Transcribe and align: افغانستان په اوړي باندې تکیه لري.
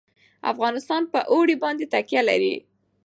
افغانستان 0.51 1.01
په 1.11 1.19
اوړي 1.31 1.55
باندې 1.63 1.85
تکیه 1.93 2.21
لري. 2.29 2.55